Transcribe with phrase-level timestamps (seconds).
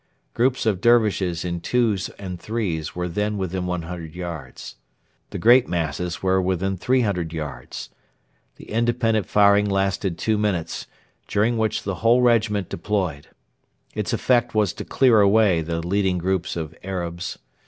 [0.33, 4.77] Groups of Dervishes in twos and threes were then within 100 yards.
[5.29, 7.91] The great masses were within 300 yards.
[8.55, 10.87] The independent firing lasted two minutes,
[11.27, 13.27] during which the whole regiment deployed.
[13.93, 17.37] Its effect was to clear away the leading groups of Arabs.